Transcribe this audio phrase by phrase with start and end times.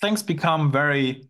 [0.00, 1.28] things become very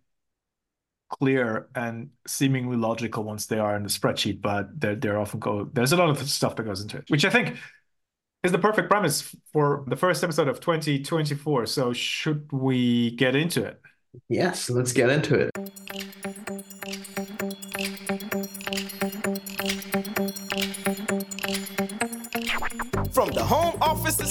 [1.08, 5.68] clear and seemingly logical once they are in the spreadsheet, but they're, they're often go
[5.72, 7.56] there's a lot of stuff that goes into it, which I think
[8.42, 11.66] is the perfect premise for the first episode of 2024.
[11.66, 13.80] So should we get into it?
[14.28, 15.50] Yes, let's get into it.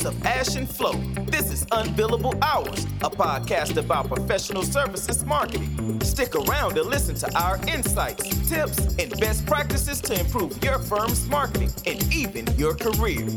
[0.05, 0.93] Of Ash and Flo,
[1.25, 5.99] this is Unbillable Hours, a podcast about professional services marketing.
[6.01, 11.27] Stick around to listen to our insights, tips, and best practices to improve your firm's
[11.27, 13.27] marketing and even your career.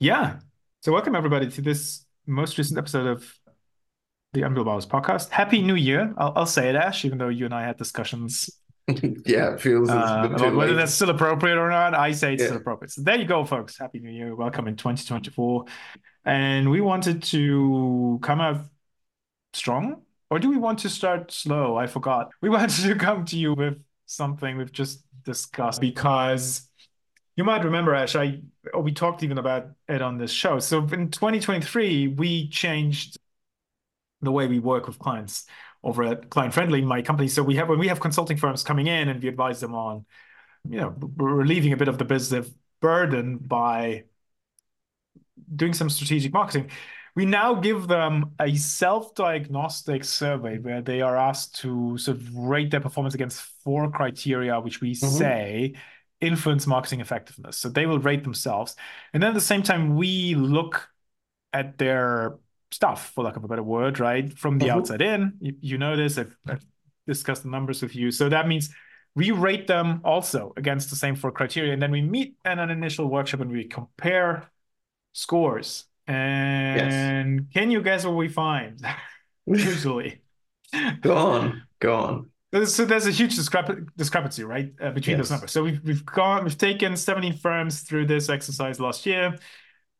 [0.00, 0.38] Yeah.
[0.80, 3.38] So welcome everybody to this most recent episode of
[4.40, 5.30] the Hours podcast.
[5.30, 6.12] Happy New Year.
[6.18, 8.50] I'll, I'll say it, Ash, even though you and I had discussions
[9.26, 11.92] yeah, it feels uh, about whether that's still appropriate or not.
[11.92, 12.48] I say it's Yeah.
[12.48, 12.92] still appropriate.
[12.92, 13.76] So there you go, folks.
[13.76, 14.34] Happy New Year.
[14.36, 15.64] Welcome in 2024.
[16.24, 18.66] And we wanted to come out
[19.54, 21.76] strong, or do we want to start slow?
[21.76, 22.30] I forgot.
[22.40, 26.68] We wanted to come to you with something we've just discussed because
[27.34, 28.40] you might remember, Ash, I
[28.78, 30.60] we talked even about it on this show.
[30.60, 33.18] So in 2023, we changed
[34.22, 35.46] the way we work with clients
[35.82, 37.28] over at Client Friendly, my company.
[37.28, 40.04] So we have when we have consulting firms coming in and we advise them on,
[40.68, 42.50] you know, relieving a bit of the business
[42.80, 44.04] burden by
[45.54, 46.70] doing some strategic marketing.
[47.14, 52.70] We now give them a self-diagnostic survey where they are asked to sort of rate
[52.70, 55.18] their performance against four criteria, which we Mhm.
[55.18, 55.74] say
[56.20, 57.56] influence marketing effectiveness.
[57.56, 58.76] So they will rate themselves.
[59.12, 60.90] And then at the same time, we look
[61.52, 62.38] at their
[62.76, 64.26] stuff, for lack of a better word, right?
[64.42, 64.76] From the Mhm.
[64.76, 65.32] outside in.
[65.40, 66.64] You, you know this, I've, I've
[67.06, 68.10] discussed the numbers with you.
[68.10, 68.68] So that means
[69.14, 71.72] we rate them also against the same four criteria.
[71.72, 74.50] And then we meet in an initial workshop and we compare
[75.12, 75.86] scores.
[76.06, 78.80] And can you guess what we find?
[79.46, 80.20] Usually.
[81.00, 82.30] Go on, go on.
[82.66, 85.52] So there's a huge discrep- discrepancy, right, uh, between those numbers.
[85.52, 89.36] So we've we've gone we've taken 17 firms through this exercise last year,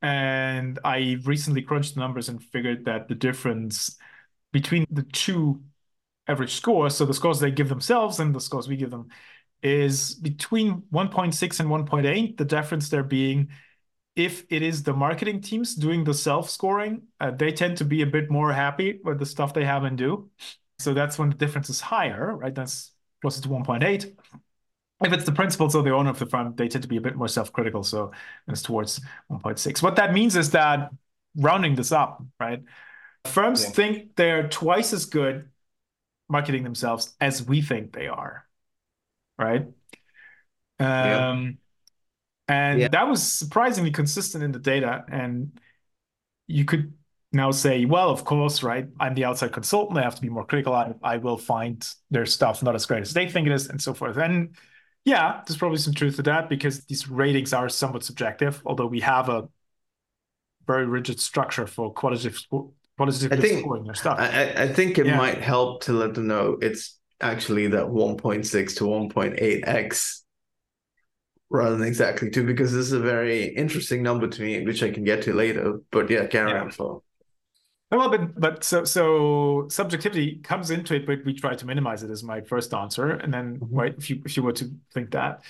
[0.06, 3.96] and I recently crunched the numbers and figured that the difference
[4.52, 5.64] between the two
[6.28, 9.08] average scores, so the scores they give themselves and the scores we give them,
[9.64, 12.36] is between 1.6 and 1.8.
[12.36, 13.48] The difference there being
[14.14, 18.06] if it is the marketing teams doing the self-scoring, uh, they tend to be a
[18.06, 20.30] bit more happy with the stuff they have and do.
[20.78, 22.54] So that's when the difference is higher, right?
[22.54, 24.14] That's closer to 1.8.
[25.04, 27.00] If it's the principals or the owner of the firm, they tend to be a
[27.00, 27.82] bit more self-critical.
[27.82, 28.12] So
[28.48, 29.82] it's towards 1.6.
[29.82, 30.90] What that means is that
[31.36, 32.62] rounding this up, right?
[33.26, 33.70] Firms Yeah.
[33.70, 35.50] think they're twice as good
[36.28, 38.46] marketing themselves as we think they are,
[39.38, 39.66] right?
[40.80, 41.30] Yeah.
[41.30, 41.58] Um,
[42.48, 42.88] and Yeah.
[42.88, 45.04] that was surprisingly consistent in the data.
[45.08, 45.60] And
[46.46, 46.94] you could
[47.32, 48.88] now say, well, of course, right?
[49.00, 49.98] I'm the outside consultant.
[49.98, 50.72] I have to be more critical.
[50.74, 53.80] I, I will find their stuff not as great as they think it is, and
[53.80, 54.16] so forth.
[54.16, 54.56] And
[55.06, 59.00] yeah, there's probably some truth to that because these ratings are somewhat subjective, although we
[59.00, 59.48] have a
[60.66, 62.38] very rigid structure for qualitative
[62.96, 64.18] qualitative I think- scoring their stuff.
[64.18, 65.16] I, I- think it Yeah.
[65.16, 70.22] might help to let them know it's actually that 1.6 to 1.8x
[71.50, 74.90] rather than exactly two, because this is a very interesting number to me, which I
[74.90, 75.80] can get to later.
[75.92, 76.62] But yeah, carry Yeah.
[76.62, 77.04] on, Flo.
[77.90, 82.10] Well, but but so so subjectivity comes into it, but we try to minimize it
[82.10, 83.10] as my first answer.
[83.10, 83.68] And then, Mhm.
[83.70, 85.42] right, if you if you were to think that,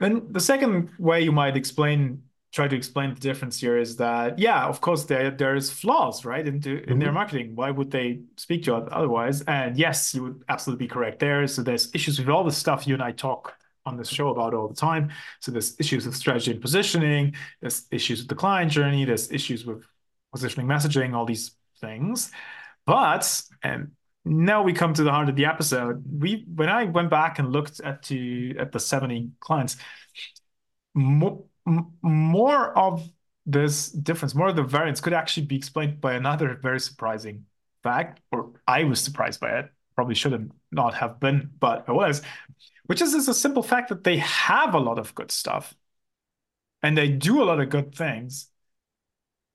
[0.00, 2.22] then the second way you might explain
[2.52, 6.46] try to explain the difference here is that yeah, of course there there's flaws, right,
[6.48, 7.14] into in their Mhm.
[7.14, 7.54] marketing.
[7.56, 9.42] Why would they speak to you otherwise?
[9.42, 11.46] And yes, you would absolutely be correct there.
[11.46, 13.54] So there's issues with all the stuff you and I talk
[13.84, 15.10] on this show about all the time.
[15.40, 17.34] So there's issues with strategy and positioning.
[17.60, 19.04] There's issues with the client journey.
[19.04, 19.84] There's issues with
[20.32, 22.30] positioning, messaging, all these things.
[22.86, 23.92] But and
[24.24, 26.04] now we come to the heart of the episode.
[26.10, 29.76] We when I went back and looked at to at the 70 clients,
[30.94, 31.44] more,
[32.02, 33.08] more of
[33.44, 37.46] this difference, more of the variance could actually be explained by another very surprising
[37.82, 39.70] fact, or I was surprised by it.
[39.94, 42.22] Probably shouldn't not have been, but I was,
[42.84, 45.74] which is, is a simple fact that they have a lot of good stuff
[46.82, 48.48] and they do a lot of good things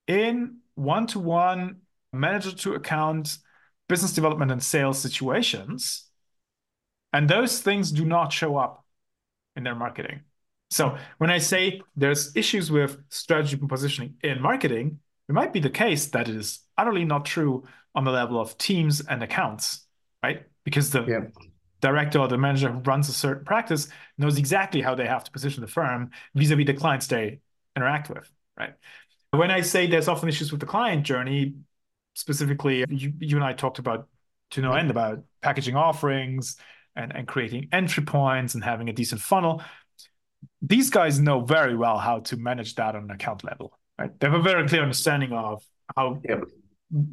[0.08, 1.82] in one-to-one
[2.14, 3.38] manager to account
[3.88, 6.10] business development and sales situations
[7.14, 8.86] and those things do not show up
[9.56, 10.22] in their marketing
[10.70, 15.00] so when i say there's issues with strategy and positioning in marketing
[15.30, 17.64] it might be the case that it is utterly not true
[17.96, 19.86] on the level of teams and accounts
[20.24, 21.22] right because the Yeah.
[21.82, 23.88] director or the manager who runs a certain practice
[24.18, 27.40] knows exactly how they have to position the firm vis-a-vis the clients they
[27.76, 28.76] interact with, right?
[29.32, 31.56] When I say there's often issues with the client journey,
[32.14, 34.08] specifically, you, you and I talked about
[34.52, 36.58] to no end about packaging offerings
[36.96, 39.64] and, and creating entry points and having a decent funnel.
[40.62, 44.18] These guys know very well how to manage that on an account level, right?
[44.20, 45.64] They have a very clear understanding of
[45.96, 46.44] how yep.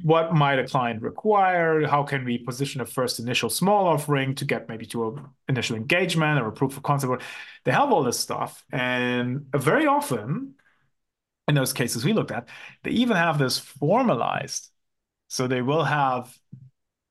[0.03, 4.45] what might a client require, how can we position a first initial small offering to
[4.45, 7.23] get maybe to an initial engagement or a proof of concept.
[7.65, 8.65] They have all this stuff.
[8.73, 10.55] And very often
[11.47, 12.49] in those cases we looked at,
[12.83, 14.71] they even have this formalized.
[15.29, 16.35] So they will have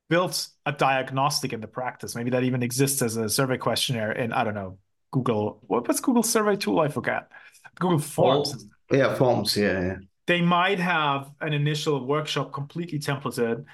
[0.08, 2.14] built a diagnostic in the practice.
[2.14, 4.78] Maybe that even exists as a survey questionnaire in, I don't know,
[5.10, 5.62] Google.
[5.66, 6.80] What, what's Google survey tool?
[6.80, 7.30] I forget.
[7.78, 8.66] Google Forms.
[8.90, 9.56] Oh, yeah, Forms.
[9.56, 9.96] Yeah, yeah.
[10.26, 13.64] They might have an initial workshop completely templated.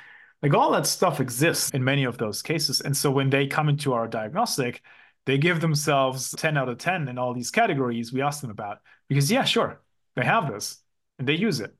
[0.42, 2.80] Like all that stuff exists in many of those cases.
[2.80, 4.82] And so when they come into our diagnostic,
[5.26, 8.78] they give themselves 10 out of 10 in all these categories we ask them about.
[9.08, 9.80] Because, yeah, sure,
[10.16, 10.78] they have this
[11.18, 11.74] and they use it.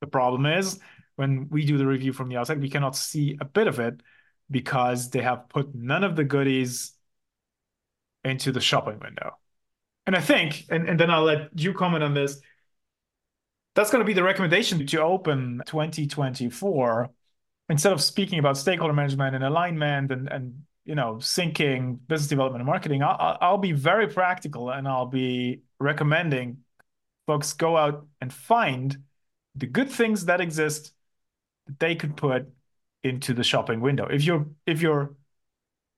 [0.00, 0.78] The problem is
[1.16, 4.00] when we do the review from the outside, we cannot see a bit of it
[4.50, 6.92] because they have put none of the goodies
[8.24, 9.36] into the shopping window.
[10.06, 12.40] And I think, and, and then I'll let you comment on this.
[13.74, 17.10] That's going to be the recommendation to open 2024.
[17.68, 22.60] Instead of speaking about stakeholder management and alignment and, and you know syncing business development
[22.60, 26.58] and marketing, I'll, I'll be very practical and I'll be recommending
[27.26, 28.96] folks go out and find
[29.54, 30.92] the good things that exist
[31.78, 32.48] they could put
[33.02, 34.06] into the shopping window.
[34.06, 35.14] If your if your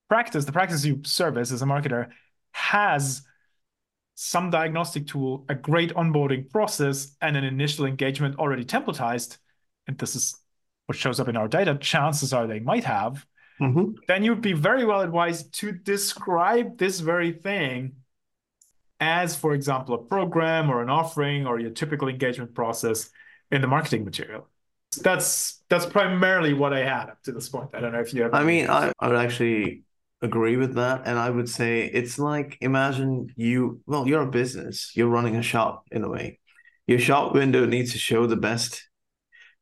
[0.08, 2.10] practice, the practice you service as a marketer,
[2.52, 3.22] has
[4.14, 9.38] some diagnostic tool, a great onboarding process, and an initial engagement already templatized,
[9.86, 10.36] and this is
[10.86, 13.26] what shows up in our data, chances are they might have,
[13.60, 13.92] mm-hmm.
[14.06, 17.96] then you'd be very well advised to describe this very thing
[19.00, 23.10] as, for example, a program or an offering or your typical engagement process
[23.50, 24.48] in the marketing material.
[24.96, 27.70] That's that's primarily what I had up to this point.
[27.74, 28.34] I don't know if you have.
[28.34, 29.82] I mean, I, I would actually
[30.22, 33.80] agree with that, and I would say it's like imagine you.
[33.86, 34.92] Well, you're a business.
[34.94, 36.38] You're running a shop in a way.
[36.86, 38.88] Your shop window needs to show the best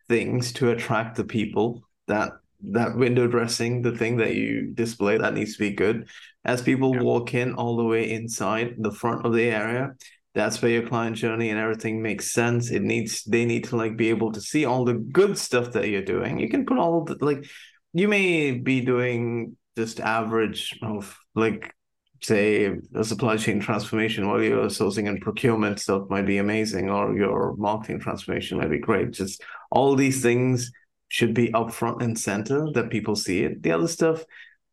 [0.08, 2.32] things to attract the people that
[2.70, 6.08] that window dressing, the thing that you display, that needs to be good.
[6.44, 7.02] As people yeah.
[7.02, 9.94] walk in all the way inside the front of the area,
[10.34, 12.70] that's where your client journey and everything makes sense.
[12.70, 15.88] It needs they need to like be able to see all the good stuff that
[15.88, 16.38] you're doing.
[16.38, 17.44] You can put all the like
[17.92, 21.74] you may be doing just average of like
[22.22, 27.16] say a supply chain transformation while your sourcing and procurement stuff might be amazing or
[27.16, 29.10] your marketing transformation might be great.
[29.10, 30.70] Just all these things
[31.08, 33.62] should be up front and center that people see it.
[33.62, 34.24] The other stuff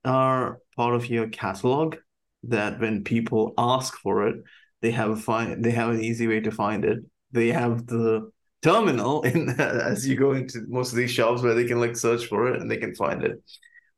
[0.05, 1.95] are part of your catalog
[2.43, 4.35] that when people ask for it,
[4.81, 6.99] they have a find they have an easy way to find it.
[7.31, 8.31] They have the
[8.61, 12.25] terminal in as you go into most of these shops where they can like search
[12.25, 13.41] for it and they can find it.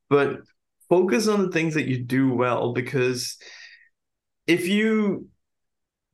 [0.10, 0.42] But
[0.89, 3.38] focus on the things that you do well because
[4.48, 5.30] if you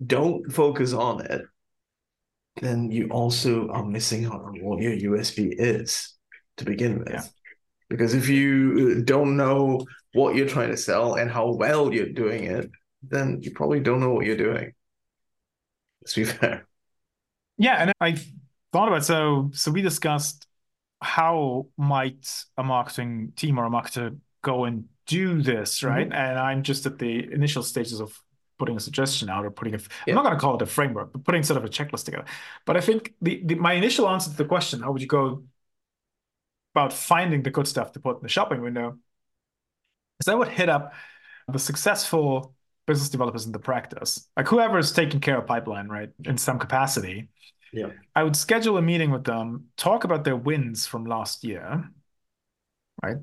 [0.06, 1.42] don't focus on it,
[2.62, 6.16] then you also are missing out on what your USP is
[6.58, 7.10] to begin with.
[7.10, 7.24] Yeah.
[7.90, 12.46] Because if you don't know what you're trying to sell and how well you're doing
[12.46, 12.70] it,
[13.10, 14.74] then you probably don't know what you're doing.
[16.02, 16.68] Let's be fair.
[17.58, 18.18] Yeah, and I
[18.72, 20.46] thought about so so we discussed
[21.02, 26.08] how might a marketing team or a marketer go and do this, right?
[26.08, 26.18] Mm-hmm.
[26.18, 28.20] And I'm just at the initial stages of
[28.58, 29.86] putting a suggestion out or putting a, yeah.
[30.08, 32.26] I'm not going to call it a framework, but putting sort of a checklist together.
[32.66, 35.44] But I think the, the my initial answer to the question, how would you go
[36.74, 38.98] about finding the good stuff to put in the shopping window,
[40.20, 40.94] is I would hit up
[41.48, 42.54] the successful
[42.88, 46.58] business developers in the practice, like whoever is taking care of pipeline, right, in some
[46.58, 47.28] capacity.
[47.74, 47.90] Yeah.
[48.16, 51.90] I would schedule a meeting with them, talk about their wins from last year,
[53.04, 53.18] right?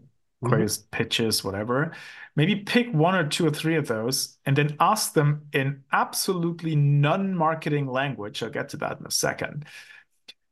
[0.44, 0.88] Mm-hmm.
[0.90, 1.92] Pitches, whatever.
[2.36, 6.76] Maybe pick one or two or three of those and then ask them in absolutely
[6.76, 8.42] non marketing language.
[8.42, 9.64] I'll get to that in a second.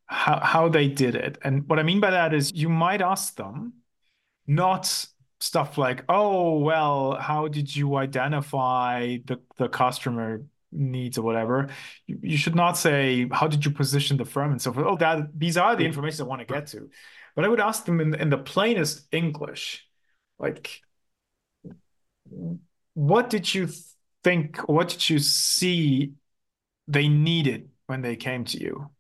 [0.07, 1.39] How, how they did it.
[1.43, 3.75] And what I mean by that is you might ask them
[4.47, 5.07] not
[5.43, 11.69] stuff like, oh, well, how did you identify the, the customer needs or whatever?
[12.07, 14.87] You, you should not say, how did you position the firm and so forth.
[14.87, 16.89] Oh, that these are the information I want to get to.
[17.35, 19.87] But I would ask them in, in the plainest English,
[20.39, 20.81] like,
[22.95, 23.69] what did you
[24.23, 26.13] think, what did you see
[26.87, 28.91] they needed when they came to you?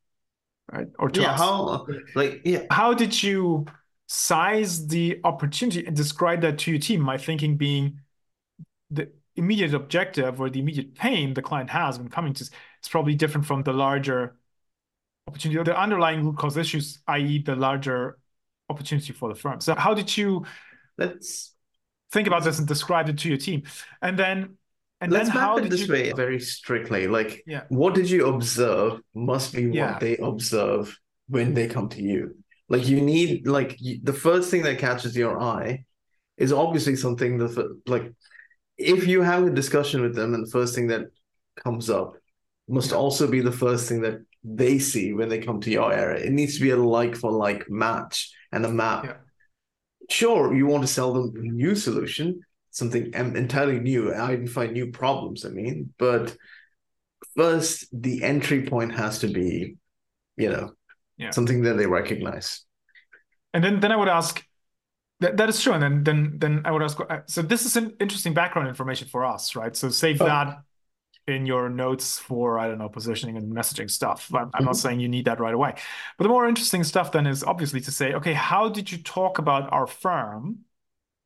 [0.72, 0.88] Right.
[0.98, 1.40] Or to yeah, us?
[1.40, 2.64] how like yeah.
[2.70, 3.66] How did you
[4.14, 7.00] size the opportunity and describe that to your team.
[7.00, 8.00] My thinking being
[8.90, 12.50] the immediate objective or the immediate pain the client has when coming to is
[12.90, 14.36] probably different from the larger
[15.26, 18.18] opportunity or the underlying root cause issues, i.e., the larger
[18.68, 19.62] opportunity for the firm.
[19.62, 20.44] So, how did you
[20.98, 21.54] let's
[22.10, 23.62] think about this and describe it to your team?
[24.02, 24.58] And then,
[25.00, 25.92] and let's then map how it did this you...
[25.92, 27.06] way very strictly.
[27.06, 27.62] Like, Yeah.
[27.70, 29.98] what did you observe must be what Yeah.
[29.98, 32.41] they observe when they come to you.
[32.72, 35.84] Like, you need like you, the first thing that catches your eye
[36.38, 38.10] is obviously something that like
[38.78, 41.02] if you have a discussion with them and the first thing that
[41.62, 42.14] comes up
[42.68, 46.24] must also be the first thing that they see when they come to your area.
[46.24, 49.04] It needs to be a like for like match and a map.
[49.04, 49.16] Yeah.
[50.08, 55.44] Sure, you want to sell them a new solution, something entirely new, identify new problems.
[55.44, 56.34] I mean, but
[57.36, 59.76] first, the entry point has to be,
[60.36, 60.72] you know,
[61.16, 61.30] Yeah.
[61.30, 62.64] something that they recognize.
[63.54, 64.44] And then, then I would ask,
[65.20, 65.72] that, that is true.
[65.72, 69.08] And then, then, then I would ask, uh, so this is an interesting background information
[69.08, 69.76] for us, right?
[69.76, 70.26] So save Oh.
[70.26, 70.62] that
[71.28, 74.34] in your notes for, I don't know, positioning and messaging stuff.
[74.34, 74.76] I'm, I'm not Mhm.
[74.76, 75.74] saying you need that right away.
[76.18, 79.38] But the more interesting stuff then is obviously to say, okay, how did you talk
[79.38, 80.64] about our firm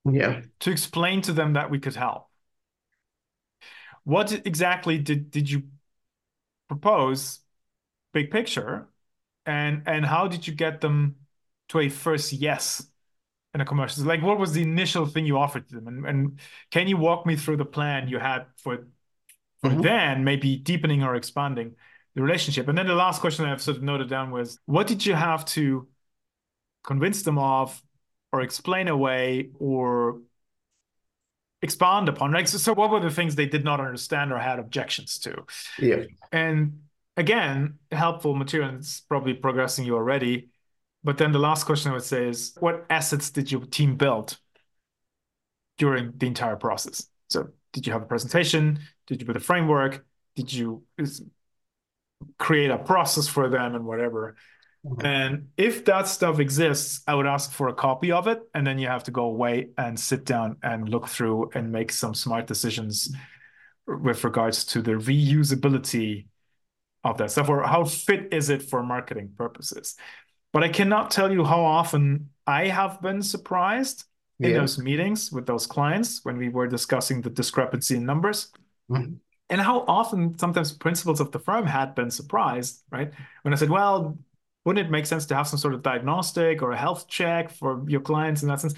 [0.05, 0.43] Yeah.
[0.61, 2.29] to explain to them that we could help?
[4.05, 5.63] What exactly did, did you
[6.69, 7.41] propose,
[8.13, 8.89] big picture,
[9.47, 11.17] and and how did you get them
[11.69, 12.87] to a first yes
[13.55, 14.05] in a commercial?
[14.05, 17.27] Like, what was the initial thing you offered to them, and and can you walk
[17.27, 18.87] me through the plan you had for
[19.63, 19.83] for Mhm.
[19.83, 21.77] then maybe deepening or expanding
[22.15, 22.69] the relationship?
[22.69, 25.45] And then the last question I've sort of noted down was, what did you have
[25.57, 25.89] to
[26.85, 27.83] convince them of,
[28.33, 30.21] or explain away, or
[31.63, 32.33] expand upon?
[32.33, 32.49] Right.
[32.49, 35.45] So, so what were the things they did not understand or had objections to?
[35.79, 36.05] Yeah.
[36.33, 36.81] And
[37.17, 40.51] again, helpful material, and it's probably progressing you already.
[41.05, 44.39] But then the last question I would say is what assets did your team build
[45.79, 47.09] during the entire process?
[47.29, 48.81] So did you have a presentation?
[49.07, 50.05] Did you build a framework?
[50.35, 50.83] Did you
[52.39, 54.37] create a process for them and whatever?
[54.85, 55.05] Mhm.
[55.05, 58.41] And if that stuff exists, I would ask for a copy of it.
[58.55, 61.93] And then you have to go away and sit down and look through and make
[61.93, 63.15] some smart decisions
[63.87, 66.27] with regards to the reusability
[67.11, 69.97] of that stuff or how fit is it for marketing purposes.
[70.53, 74.05] But I cannot tell you how often I have been surprised
[74.39, 78.53] in those meetings with those clients when we were discussing the discrepancy in numbers.
[78.91, 79.19] Mhm.
[79.49, 83.13] And how often sometimes principals of the firm had been surprised, right?
[83.43, 84.19] When I said, well,
[84.65, 87.85] wouldn't it make sense to have some sort of diagnostic or a health check for
[87.89, 88.75] your clients in that sense?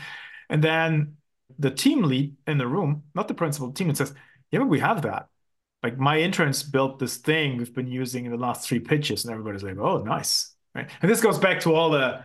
[0.51, 1.17] And then
[1.59, 4.15] the team lead in the room, not the principal, team lead says,
[4.51, 5.29] yeah, but we have that.
[5.83, 9.33] Like my interns built this thing we've been using in the last three pitches, and
[9.33, 10.55] everybody's like, oh, nice.
[10.75, 10.89] Right.
[11.01, 12.25] And this goes back to all the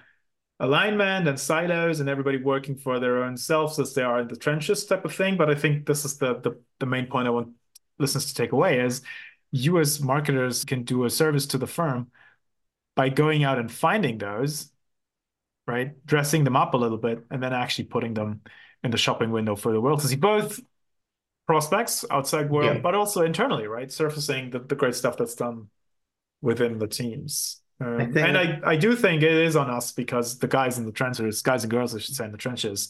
[0.59, 4.35] alignment and silos and everybody working for their own selves as they are in the
[4.35, 5.37] trenches type of thing.
[5.37, 7.49] But I think this is the the, the main point I want
[7.99, 9.01] listeners to take away is
[9.51, 12.07] you as marketers can do a service to the firm
[12.95, 14.71] by going out and finding those,
[15.67, 15.93] right?
[16.05, 18.41] Dressing them up a little bit and then actually putting them
[18.83, 20.59] in the shopping window for the world to see both
[21.47, 22.81] prospects outside world, Yeah.
[22.81, 23.91] but also internally, right?
[23.91, 25.69] Surfacing the, the great stuff that's done
[26.41, 27.61] within the teams.
[27.81, 30.77] Um, I think- and I, I do think it is on us because the guys
[30.77, 32.89] in the trenches, guys and girls, I should say, in the trenches,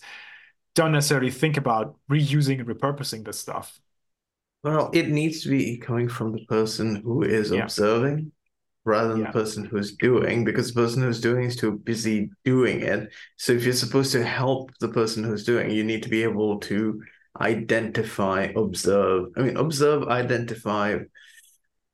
[0.76, 3.80] don't necessarily think about reusing and repurposing this stuff.
[4.64, 7.64] Well, it needs to be coming from the person who is Yeah.
[7.64, 8.32] observing
[8.86, 9.28] rather than Yeah.
[9.28, 13.10] the person who's doing, because the person who's doing is too busy doing it.
[13.38, 16.60] So if you're supposed to help the person who's doing, you need to be able
[16.62, 17.02] to
[17.40, 19.30] identify, observe.
[19.36, 21.00] I mean, observe, identify,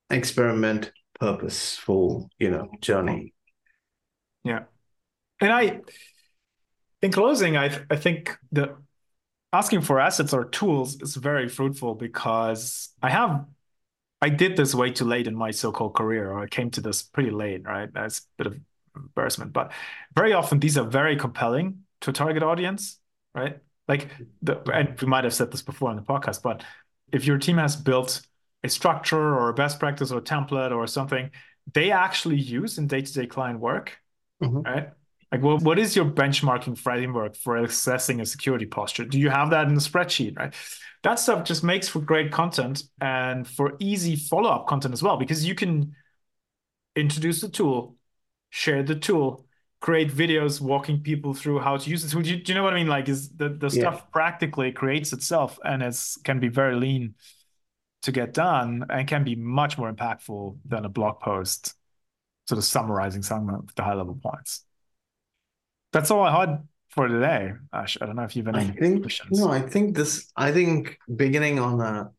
[0.09, 3.33] experiment, purposeful, you know, journey.
[4.43, 4.63] Yeah.
[5.41, 5.81] And I,
[7.01, 8.75] in closing, I I think that
[9.53, 13.45] asking for assets or tools is very fruitful because I have,
[14.21, 17.01] I did this way too late in my so-called career, or I came to this
[17.01, 17.89] pretty late, right?
[17.93, 18.59] That's a bit of
[18.95, 19.71] embarrassment, but
[20.13, 22.99] very often these are very compelling to a target audience,
[23.33, 23.59] right?
[23.89, 24.07] Like
[24.41, 26.63] the, and we might have said this before in the podcast, but
[27.11, 28.21] if your team has built
[28.63, 31.31] a structure or a best practice or a template or something
[31.73, 33.97] they actually use in day-to-day client work,
[34.41, 34.65] Mhm.
[34.65, 34.89] right?
[35.31, 39.05] Like, well, what is your benchmarking framework for assessing a security posture?
[39.05, 40.53] Do you have that in the spreadsheet, right?
[41.03, 45.45] That stuff just makes for great content and for easy follow-up content as well, because
[45.45, 45.95] you can
[46.95, 47.95] introduce the tool,
[48.49, 49.45] share the tool,
[49.79, 52.21] create videos walking people through how to use the tool.
[52.21, 52.87] Do you, do you know what I mean?
[52.87, 53.81] Like, is the, the Yeah.
[53.81, 57.15] stuff practically creates itself and it's can be very lean
[58.01, 61.75] to get done and can be much more impactful than a blog post
[62.47, 64.65] sort of summarizing some of the high level points.
[65.91, 67.97] That's all I had for today, Ash?
[68.01, 69.39] I don't know if you've any I think questions.
[69.39, 70.31] no, I think this.
[70.35, 72.11] I think beginning on a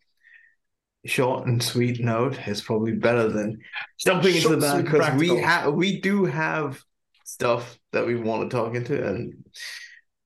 [1.07, 3.59] short and sweet note is probably better than
[3.99, 6.83] jumping into Short, that because we have we do have
[7.31, 9.35] stuff that we want to talk into, and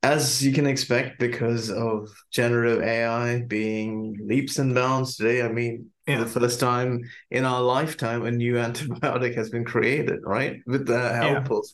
[0.03, 5.43] as you can expect, because of generative AI being leaps and bounds today.
[5.43, 6.25] I mean, Yeah.
[6.25, 10.61] for the first time in our lifetime, a new antibiotic has been created, right?
[10.67, 11.65] With the help of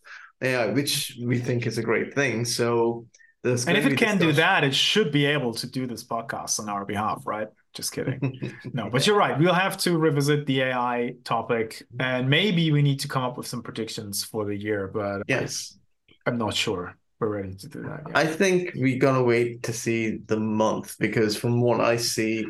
[0.43, 2.45] AI, which we think is a great thing.
[2.45, 3.07] So
[3.43, 6.61] there's And if it can do that, it should be able to do this podcast
[6.61, 7.49] on our behalf, right?
[7.73, 8.55] Just kidding.
[8.73, 9.39] No, but you're right.
[9.39, 13.47] We'll have to revisit the AI topic, and maybe we need to come up with
[13.47, 14.89] some predictions for the year.
[14.89, 15.79] But Yes.
[16.27, 18.03] I, am not sure we're ready to do that.
[18.07, 18.17] Yet.
[18.17, 22.47] I think we're gonna wait to see the month because from what I see,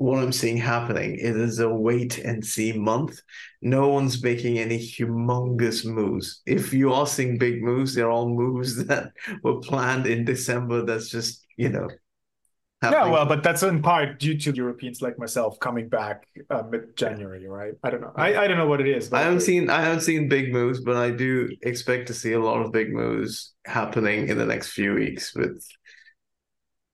[0.00, 3.20] what I'm seeing happening, it is a wait and see month.
[3.60, 6.40] No one's making any humongous moves.
[6.46, 10.86] If you are seeing big moves, they're all moves that were planned in December.
[10.86, 11.90] That's just you know.
[12.82, 17.46] yeah, well, but that's in part due to Europeans like myself coming back uh, mid-January,
[17.46, 17.74] right?
[17.82, 18.12] I don't know.
[18.16, 19.10] I, I don't know what it is.
[19.10, 22.32] But I haven't seen I haven't seen big moves, but I do expect to see
[22.32, 25.34] a lot of big moves happening in the next few weeks.
[25.34, 25.62] With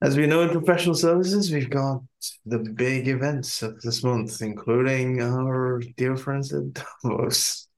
[0.02, 2.02] as we know in professional services, we've got
[2.44, 6.64] the big events of this month, including our dear friends at
[7.02, 7.68] Davos.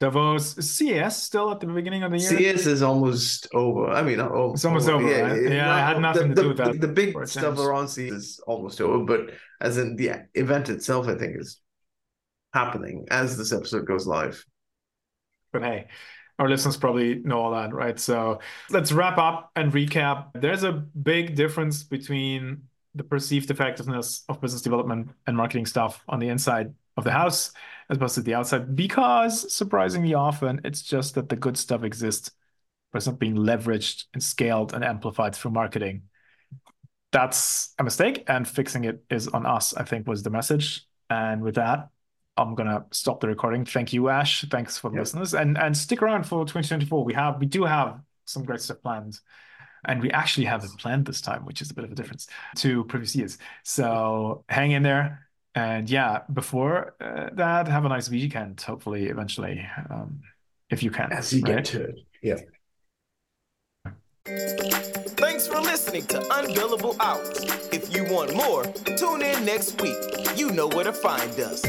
[0.00, 2.28] Davos, CS still at the beginning of the year.
[2.28, 3.88] CS is almost over.
[3.90, 5.36] I mean, almost It's almost over, right?
[5.38, 7.58] it- Yeah, I had nothing the, to do the- with that The big for stuff
[7.58, 9.30] around CS is almost over, but
[9.60, 11.60] as in the event itself, I think is
[12.52, 14.44] happening as this episode goes live.
[15.52, 15.86] But hey,
[16.42, 18.00] our listeners probably know all that, right?
[18.00, 20.26] So let's wrap up and recap.
[20.34, 22.62] There's a big difference between
[22.96, 27.52] the perceived effectiveness of business development and marketing stuff on the inside of the house
[27.88, 32.32] as opposed to the outside, because surprisingly often it's just that the good stuff exists,
[32.90, 36.02] but it's not being leveraged and scaled and amplified through marketing.
[37.12, 40.86] That's a mistake, and fixing it is on us, I think was the message.
[41.08, 41.90] And with that,
[42.36, 43.64] I'm gonna stop the recording.
[43.64, 44.44] Thank you, Ash.
[44.50, 45.02] Thanks for the Yep.
[45.02, 47.04] listeners, and and stick around for 2024.
[47.04, 49.18] We have we do have some great stuff planned,
[49.84, 52.26] and we actually have it planned this time, which is a bit of a difference
[52.56, 53.38] to previous years.
[53.64, 58.60] So hang in there, and yeah, before uh, that, have a nice weekend.
[58.62, 60.20] Hopefully, eventually, um,
[60.70, 61.12] if you can.
[61.12, 61.56] As you right?
[61.56, 61.98] get to it.
[62.22, 62.36] Yeah.
[64.24, 67.44] Thanks for listening to Unbillable Hours.
[67.72, 68.64] If you want more,
[68.96, 69.96] tune in next week.
[70.36, 71.62] You know where to find us.